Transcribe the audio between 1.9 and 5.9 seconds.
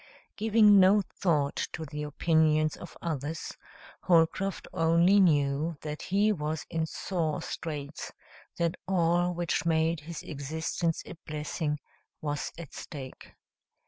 opinions of others, Holcroft only knew